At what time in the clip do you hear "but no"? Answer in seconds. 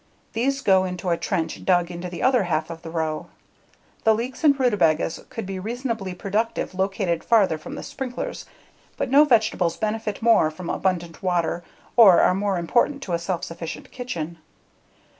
8.97-9.25